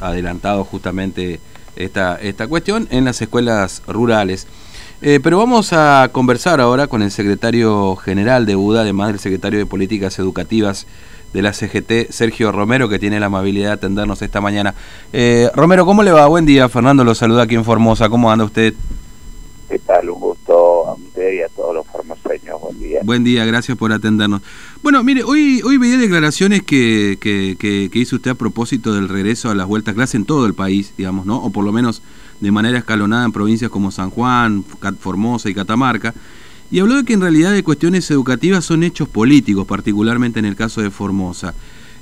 [0.00, 1.40] adelantado justamente
[1.76, 4.46] esta, esta cuestión en las escuelas rurales.
[5.04, 9.58] Eh, pero vamos a conversar ahora con el secretario general de UDA, además del secretario
[9.58, 10.86] de Políticas Educativas
[11.32, 14.74] de la CGT, Sergio Romero, que tiene la amabilidad de atendernos esta mañana.
[15.12, 16.26] Eh, Romero, ¿cómo le va?
[16.28, 18.08] Buen día, Fernando lo saluda aquí en Formosa.
[18.08, 18.74] ¿Cómo anda usted?
[19.68, 20.10] ¿Qué tal?
[20.10, 21.86] Un gusto a usted y a todos los.
[22.72, 23.00] Buen día.
[23.04, 24.40] Buen día, gracias por atendernos.
[24.82, 29.08] Bueno, mire, hoy, hoy veía declaraciones que, que, que, que hizo usted a propósito del
[29.10, 31.36] regreso a las vueltas clase en todo el país, digamos, ¿no?
[31.36, 32.02] O por lo menos
[32.40, 34.64] de manera escalonada en provincias como San Juan,
[34.98, 36.14] Formosa y Catamarca.
[36.70, 40.56] Y habló de que en realidad de cuestiones educativas son hechos políticos, particularmente en el
[40.56, 41.54] caso de Formosa.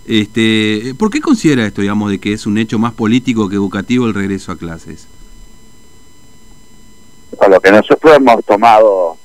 [0.07, 4.07] Este, ¿Por qué considera esto, digamos, de que es un hecho más político que educativo
[4.07, 5.09] el regreso a clases?
[7.37, 9.20] Con lo que nosotros hemos tomado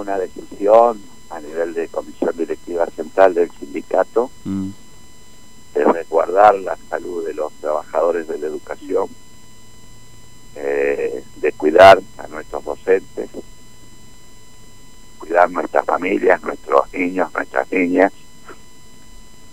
[0.00, 1.00] una decisión
[1.30, 4.70] a nivel de comisión directiva central del sindicato mm.
[5.74, 9.08] de resguardar la salud de los trabajadores de la educación
[10.56, 13.30] eh, de cuidar a nuestros docentes,
[15.18, 18.12] cuidar nuestras familias, nuestros niños, nuestras niñas.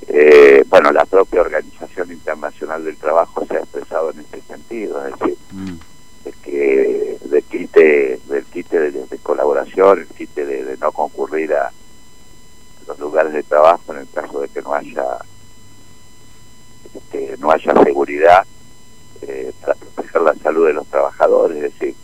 [0.07, 5.19] Eh, bueno, la propia Organización Internacional del Trabajo se ha expresado en ese sentido, es
[5.19, 5.75] decir, mm.
[6.23, 11.71] de que del quite, del quite de, colaboración, el quite de, no concurrir a
[12.87, 15.19] los lugares de trabajo en el caso de que no haya
[16.95, 18.45] este, no haya seguridad
[19.21, 21.95] eh, para proteger la salud de los trabajadores, es decir,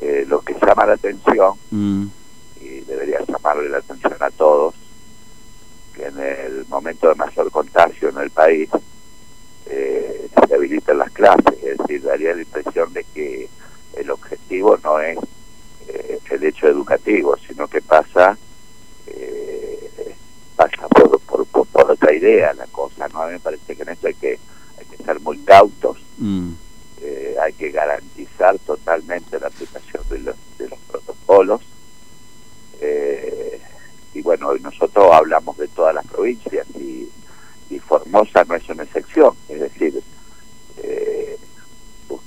[0.00, 2.06] eh, lo que llama la atención, mm.
[2.60, 4.74] y debería llamarle la atención a todos,
[5.94, 8.68] que en el momento de mayor contagio en el país
[9.66, 13.48] eh, se habiliten las clases, es decir, daría la impresión de que
[13.98, 15.18] el objetivo no es
[15.88, 18.36] eh, el hecho educativo, sino que pasa
[20.56, 23.22] pasa por, por, por, otra idea la cosa, ¿no?
[23.22, 24.38] A mí me parece que en esto hay que,
[24.76, 26.52] hay que ser muy cautos Mm.
[27.00, 31.60] Eh, hay que garantizar totalmente la aplicación de los, de los protocolos.
[32.80, 33.60] Eh,
[34.14, 37.08] y bueno, hoy nosotros hablamos de todas las provincias y,
[37.86, 39.34] Formosa no es una excepción.
[39.48, 40.02] Es decir, eh,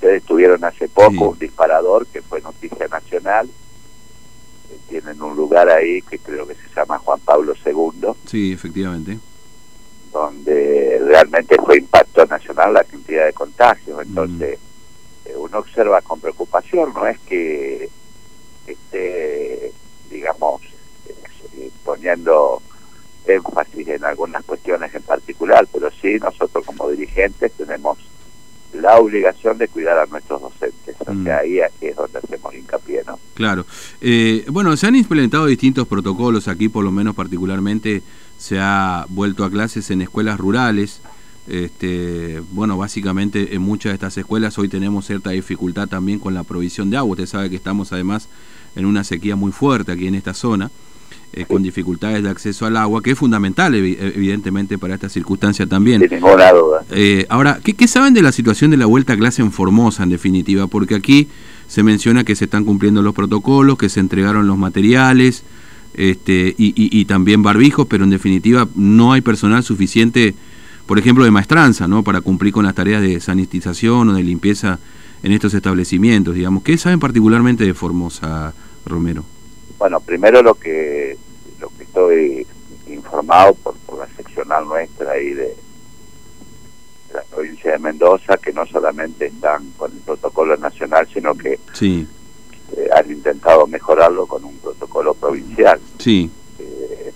[0.02, 3.48] ustedes tuvieron hace poco un disparador que fue noticia nacional.
[4.90, 8.14] tienen un lugar ahí que creo que se llama Juan Pablo II.
[8.26, 9.20] Sí, efectivamente
[10.12, 14.02] donde realmente fue impacto nacional la cantidad de contagios.
[14.02, 14.60] Entonces,
[15.24, 17.90] eh, uno observa con preocupación, no es que
[18.68, 19.72] esté,
[20.10, 20.62] digamos,
[21.06, 22.62] eh, poniendo
[23.26, 27.98] énfasis en algunas cuestiones en particular, pero sí nosotros como dirigentes tenemos
[28.82, 30.96] la obligación de cuidar a nuestros docentes.
[31.00, 31.28] O sea, mm.
[31.40, 33.20] ahí es donde hacemos hincapié, ¿no?
[33.34, 33.66] Claro.
[34.02, 38.02] Eh, bueno, se han implementado distintos protocolos aquí, por lo menos particularmente
[38.38, 41.02] se ha vuelto a clases en escuelas rurales.
[41.48, 46.44] Este, bueno, básicamente en muchas de estas escuelas hoy tenemos cierta dificultad también con la
[46.44, 47.12] provisión de agua.
[47.12, 48.30] Usted sabe que estamos además
[48.76, 50.72] en una sequía muy fuerte aquí en esta zona,
[51.34, 56.02] eh, con dificultades de acceso al agua, que es fundamental evidentemente para esta circunstancia también.
[56.02, 56.84] Sin ninguna duda.
[56.92, 60.04] Eh, ahora, ¿qué, ¿qué saben de la situación de la vuelta a clase en Formosa
[60.04, 60.68] en definitiva?
[60.68, 61.30] Porque aquí
[61.68, 65.44] se menciona que se están cumpliendo los protocolos, que se entregaron los materiales,
[65.94, 70.36] este, y, y, también barbijos, pero en definitiva no hay personal suficiente,
[70.86, 72.04] por ejemplo, de maestranza, ¿no?
[72.04, 74.80] Para cumplir con las tareas de sanitización o de limpieza
[75.24, 76.64] en estos establecimientos, digamos.
[76.64, 78.54] ¿Qué saben particularmente de Formosa,
[78.86, 79.24] Romero?
[79.82, 81.18] Bueno, primero lo que
[81.60, 82.46] lo que estoy
[82.86, 85.56] informado por, por la seccional nuestra ahí de,
[87.12, 92.08] la provincia de Mendoza, que no solamente están con el protocolo nacional, sino que sí.
[92.78, 95.82] Eh, han intentado mejorarlo con un protocolo provincial.
[95.98, 96.30] Sí.
[96.60, 97.12] Eh,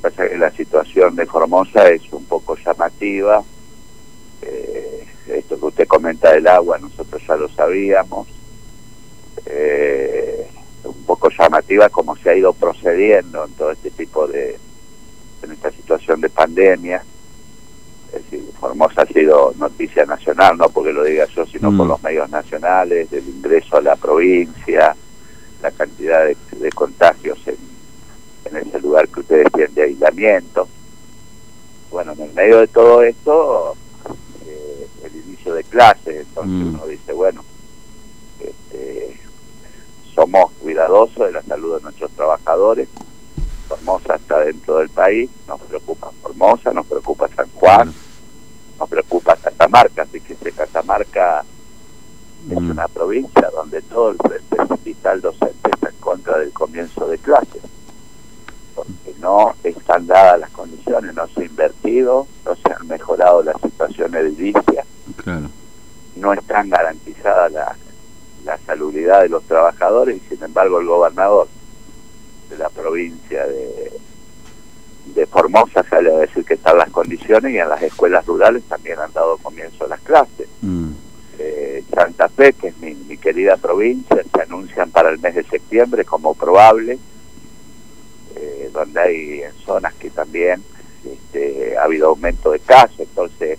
[0.00, 3.44] pasa que la situación de Formosa es un poco llamativa.
[4.42, 8.26] Eh, esto que usted comenta del agua, nosotros ya lo sabíamos.
[9.46, 9.93] Eh,
[11.38, 14.58] llamativa como se ha ido procediendo en todo este tipo de,
[15.42, 17.02] en esta situación de pandemia
[18.14, 21.88] es decir, Formosa ha sido noticia nacional, no porque lo diga yo, sino por mm.
[21.88, 24.94] los medios nacionales, del ingreso a la provincia,
[25.62, 27.56] la cantidad de, contagios en,
[28.56, 30.68] ese lugar que ustedes tienen de aislamiento.
[31.90, 33.74] Bueno, en el medio de todo esto,
[34.46, 36.74] eh, el inicio de clases, entonces mm.
[36.74, 37.44] uno dice, bueno,
[38.38, 39.18] este,
[40.14, 42.88] somos cuidadosos de la salud de nuestros trabajadores,
[43.68, 47.92] Formosa está dentro del país, nos preocupa Formosa, nos preocupa San Juan,
[48.78, 51.44] nos preocupa Catamarca, así que Catamarca
[52.50, 52.70] es mm.
[52.70, 57.62] una provincia donde todo el frente hospital docente está en contra del comienzo de clases.
[58.74, 63.60] porque no están dadas las condiciones, no se ha invertido, no se han mejorado las
[63.60, 64.84] situaciones edilicia,
[65.16, 65.48] claro.
[66.16, 67.76] no están garantizadas la,
[69.04, 71.48] de los trabajadores y sin embargo el gobernador
[72.50, 73.92] de la provincia de,
[75.14, 78.98] de Formosa sale a decir que están las condiciones y en las escuelas rurales también
[78.98, 80.48] han dado comienzo a las clases.
[80.62, 80.90] Mm.
[81.38, 85.44] Eh, Santa Fe, que es mi, mi, querida provincia, se anuncian para el mes de
[85.44, 86.98] septiembre como probable,
[88.36, 90.62] eh, donde hay zonas que también
[91.04, 93.00] este, ha habido aumento de casos.
[93.00, 93.58] Entonces,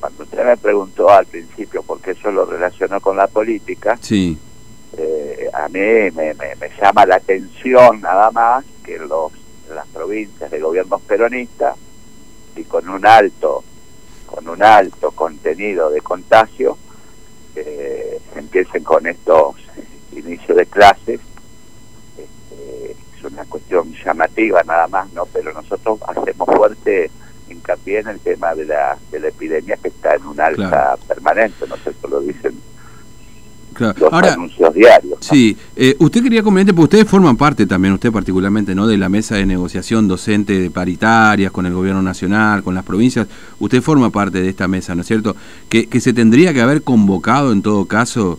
[0.00, 4.38] cuando usted me preguntó al principio por qué eso lo relacionó con la política, sí.
[5.52, 9.32] A mí me, me, me, llama la atención nada más que los,
[9.72, 11.76] las provincias de gobiernos peronistas
[12.56, 13.62] y con un alto
[14.26, 16.78] con un alto contenido de contagio
[17.54, 19.56] eh, empiecen con estos
[20.12, 21.20] inicios de clases.
[22.16, 27.10] Este, es una cuestión llamativa nada más no pero nosotros hacemos fuerte
[27.48, 31.02] hincapié en el tema de la, de la epidemia que está en un alza claro.
[31.06, 32.58] permanente no sé si lo dicen
[33.82, 33.94] Claro.
[34.00, 35.12] los Ahora, anuncios diarios.
[35.12, 35.16] ¿no?
[35.20, 38.86] Sí, eh, usted quería comentar, porque ustedes forman parte también, usted particularmente, ¿no?
[38.86, 43.26] De la mesa de negociación docente de paritarias con el gobierno nacional, con las provincias.
[43.58, 45.36] Usted forma parte de esta mesa, ¿no es cierto?
[45.68, 48.38] Que, que se tendría que haber convocado en todo caso,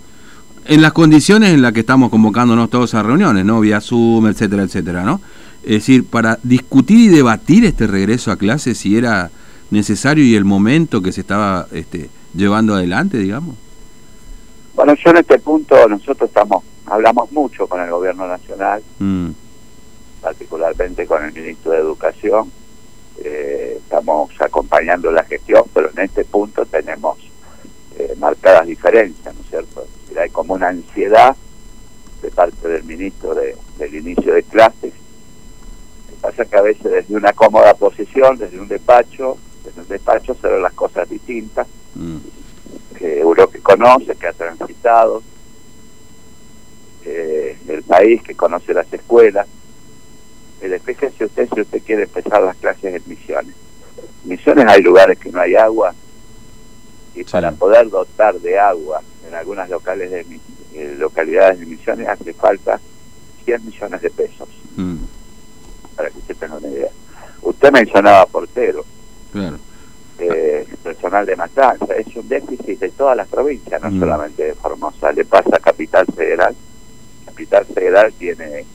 [0.66, 3.60] en las condiciones en las que estamos convocándonos todos a reuniones, ¿no?
[3.60, 5.22] Vía Zoom, etcétera, etcétera, ¿no?
[5.64, 9.32] Es decir, para discutir y debatir este regreso a clases si era
[9.72, 13.56] necesario y el momento que se estaba este, llevando adelante, digamos.
[14.76, 19.30] Bueno, yo en este punto nosotros estamos hablamos mucho con el gobierno nacional, mm.
[20.22, 22.52] particularmente con el ministro de Educación.
[23.24, 27.18] Eh, estamos acompañando la gestión, pero en este punto tenemos
[27.98, 29.86] eh, marcadas diferencias, ¿no es cierto?
[30.14, 31.36] Y hay como una ansiedad
[32.22, 34.94] de parte del ministro de, del inicio de clases.
[34.94, 39.82] Lo que pasa es que a veces desde una cómoda posición, desde un despacho, desde
[39.82, 41.68] un despacho se ven las cosas distintas.
[41.96, 42.18] Mm
[43.78, 45.24] conoce, que ha transitado,
[47.06, 49.48] eh, el país, que conoce las escuelas.
[50.86, 53.54] Fíjese usted si usted quiere empezar las clases en Misiones.
[54.24, 55.94] En Misiones hay lugares que no hay agua
[57.16, 60.40] y para poder dotar de agua en algunas locales de
[60.74, 62.80] eh, localidades de Misiones hace falta
[63.46, 64.50] 100 millones de pesos.
[64.78, 64.98] Mm.
[65.96, 66.90] Para que usted tenga una idea.
[67.42, 68.86] Usted mencionaba portero.
[69.32, 69.58] Claro
[70.94, 71.94] personal de matanza.
[71.96, 74.00] Es un déficit de todas las provincias, no mm.
[74.00, 75.12] solamente de Formosa.
[75.12, 76.56] Le pasa a Capital Federal.
[77.26, 78.66] Capital Federal tiene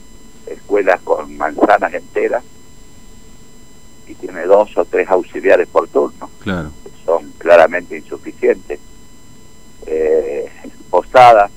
[0.45, 2.43] escuelas con manzanas enteras
[4.07, 6.29] y tiene dos o tres auxiliares por turno.
[6.39, 6.71] Claro.
[7.05, 8.79] Son claramente insuficientes.
[9.85, 10.49] Eh,
[10.89, 11.49] Posada,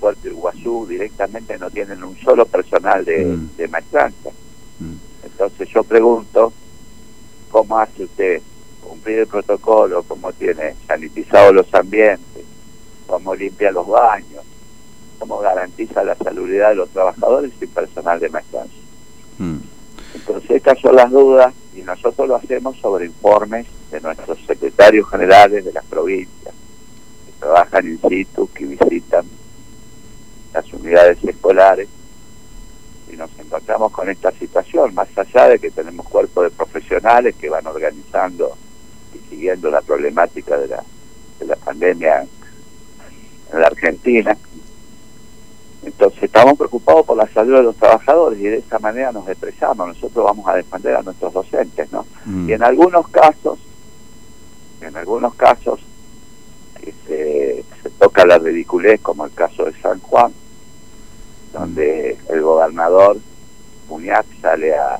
[0.00, 3.56] Puerto Iguazú directamente no tienen un solo personal de, mm.
[3.56, 3.68] de.
[3.68, 4.94] Mm.
[5.24, 6.52] Entonces yo pregunto,
[7.50, 8.42] ¿cómo hace usted
[9.06, 12.44] cumplir el protocolo, cómo tiene sanitizados los ambientes,
[13.06, 14.44] cómo limpia los baños,
[15.20, 18.74] cómo garantiza la salubridad de los trabajadores y personal de maestranza.
[19.38, 19.58] Mm.
[20.14, 25.64] Entonces estas son las dudas y nosotros lo hacemos sobre informes de nuestros secretarios generales
[25.64, 26.54] de las provincias,
[27.26, 29.24] que trabajan in situ, que visitan
[30.52, 31.88] las unidades escolares
[33.08, 37.48] y nos encontramos con esta situación, más allá de que tenemos cuerpos de profesionales que
[37.48, 38.56] van organizando
[39.14, 40.82] y siguiendo la problemática de la,
[41.38, 42.26] de la pandemia
[43.52, 44.36] en la Argentina.
[45.84, 49.86] Entonces estamos preocupados por la salud de los trabajadores y de esa manera nos expresamos.
[49.88, 52.06] Nosotros vamos a defender a nuestros docentes, ¿no?
[52.24, 52.48] Mm.
[52.48, 53.58] Y en algunos casos,
[54.80, 55.80] en algunos casos,
[57.06, 60.32] se, se toca la ridiculez, como el caso de San Juan,
[61.52, 63.18] donde el gobernador
[63.88, 64.98] Muñac sale a,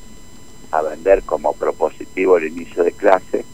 [0.70, 3.44] a vender como propositivo el inicio de clase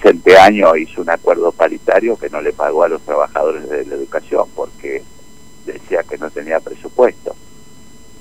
[0.00, 3.94] presente año hizo un acuerdo paritario que no le pagó a los trabajadores de la
[3.96, 5.02] educación porque
[5.66, 7.34] decía que no tenía presupuesto.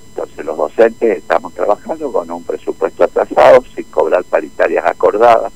[0.09, 5.53] Entonces los docentes estamos trabajando con un presupuesto atrasado sin cobrar paritarias acordadas.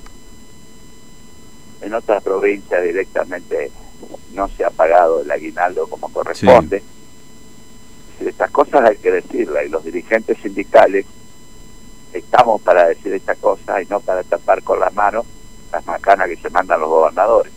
[1.81, 3.71] En otras provincias directamente
[4.33, 6.81] no se ha pagado el aguinaldo como corresponde.
[8.19, 8.27] Sí.
[8.27, 11.05] Estas cosas hay que decirlas y los dirigentes sindicales
[12.13, 15.25] estamos para decir esta cosa y no para tapar con la mano
[15.73, 17.51] las macanas que se mandan los gobernadores.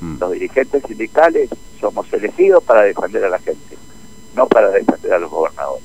[0.00, 0.16] Mm.
[0.18, 3.76] Los dirigentes sindicales somos elegidos para defender a la gente,
[4.34, 5.84] no para defender a los gobernadores.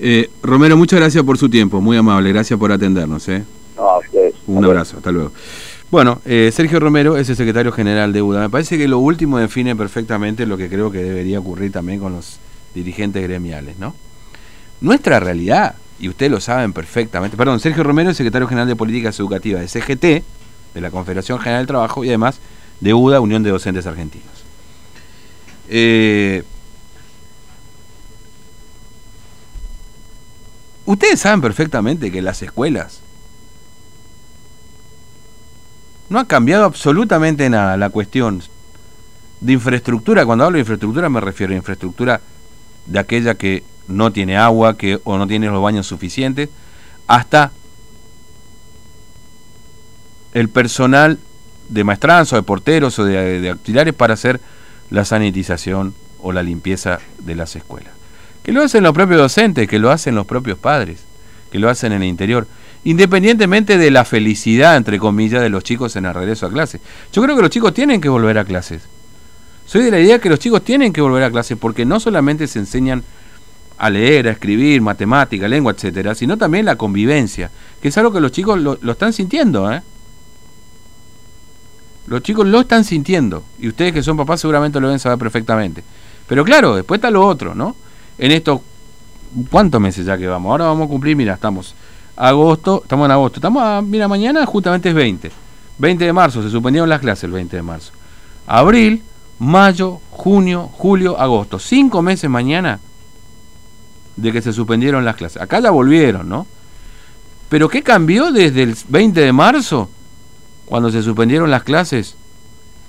[0.00, 3.28] Eh, Romero, muchas gracias por su tiempo, muy amable, gracias por atendernos.
[3.28, 3.44] ¿eh?
[3.76, 4.34] No, a ustedes.
[4.46, 5.32] Un abrazo, hasta luego.
[5.90, 8.40] Bueno, eh, Sergio Romero es el secretario general de UDA.
[8.40, 12.12] Me parece que lo último define perfectamente lo que creo que debería ocurrir también con
[12.12, 12.38] los
[12.74, 13.94] dirigentes gremiales, ¿no?
[14.80, 17.36] Nuestra realidad y ustedes lo saben perfectamente.
[17.36, 20.24] Perdón, Sergio Romero, secretario general de Políticas Educativas de CGT,
[20.74, 22.40] de la Confederación General del Trabajo, y además
[22.80, 24.26] de UDA, Unión de Docentes Argentinos.
[25.68, 26.42] Eh,
[30.86, 33.00] ustedes saben perfectamente que las escuelas
[36.08, 38.42] no ha cambiado absolutamente nada la cuestión
[39.40, 40.24] de infraestructura.
[40.24, 42.20] Cuando hablo de infraestructura me refiero a infraestructura
[42.86, 46.48] de aquella que no tiene agua que, o no tiene los baños suficientes,
[47.06, 47.52] hasta
[50.34, 51.18] el personal
[51.68, 54.40] de maestranza, de porteros o de, de auxiliares para hacer
[54.90, 57.92] la sanitización o la limpieza de las escuelas.
[58.42, 61.00] Que lo hacen los propios docentes, que lo hacen los propios padres,
[61.50, 62.46] que lo hacen en el interior,
[62.84, 66.80] independientemente de la felicidad, entre comillas, de los chicos en el regreso a clases.
[67.12, 68.82] Yo creo que los chicos tienen que volver a clases.
[69.66, 72.46] Soy de la idea que los chicos tienen que volver a clases porque no solamente
[72.46, 73.04] se enseñan
[73.76, 78.20] a leer, a escribir, matemática, lengua, etcétera, sino también la convivencia, que es algo que
[78.20, 79.82] los chicos lo, están sintiendo, ¿eh?
[82.08, 85.84] Los chicos lo están sintiendo, y ustedes que son papás seguramente lo deben saber perfectamente.
[86.26, 87.76] Pero claro, después está lo otro, ¿no?
[88.18, 88.60] En estos,
[89.50, 90.50] ¿cuántos meses ya que vamos?
[90.50, 91.74] Ahora vamos a cumplir, mira, estamos
[92.16, 95.30] agosto, estamos en agosto, estamos a, mira, mañana justamente es 20,
[95.78, 97.92] 20 de marzo, se suspendieron las clases el 20 de marzo.
[98.46, 99.02] Abril,
[99.38, 102.80] mayo, junio, julio, agosto, cinco meses mañana
[104.16, 105.40] de que se suspendieron las clases.
[105.40, 106.46] Acá ya volvieron, ¿no?
[107.48, 109.88] Pero ¿qué cambió desde el 20 de marzo,
[110.68, 112.16] cuando se suspendieron las clases,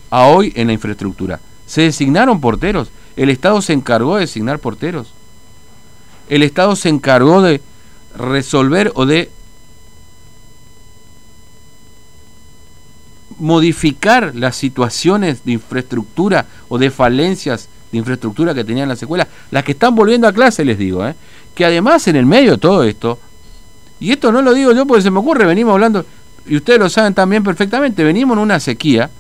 [0.10, 1.40] a hoy en la infraestructura?
[1.66, 2.90] Se designaron porteros.
[3.16, 5.14] El Estado se encargó de designar porteros.
[6.30, 7.62] El Estado se encargó de
[8.16, 9.30] resolver o de
[13.40, 19.64] modificar las situaciones de infraestructura o de falencias de infraestructura que tenían las escuelas, las
[19.64, 21.16] que están volviendo a clase, les digo, ¿eh?
[21.56, 23.18] que además en el medio de todo esto,
[24.00, 26.06] y esto no lo digo yo porque se me ocurre, venimos hablando,
[26.50, 29.12] y ustedes lo saben también perfectamente, venimos en una sequía,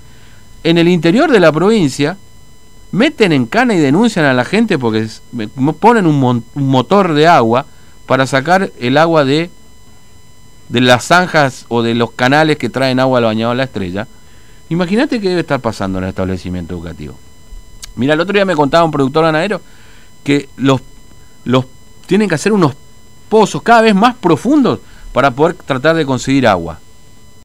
[0.63, 2.17] en el interior de la provincia,
[2.91, 5.07] meten en cana y denuncian a la gente porque
[5.79, 7.67] ponen un, motor de agua
[8.07, 9.51] para sacar el agua de,
[10.69, 14.07] de las zanjas o de los canales que traen agua al bañado a la estrella.
[14.69, 17.15] Imagínate qué debe estar pasando en el establecimiento educativo.
[17.95, 19.62] Mira, el otro día me contaba un productor ganadero
[20.24, 20.81] que los,
[21.45, 21.65] los
[22.07, 22.74] tienen que hacer unos
[23.29, 24.79] pozos cada vez más profundos
[25.13, 26.79] para poder tratar de conseguir agua.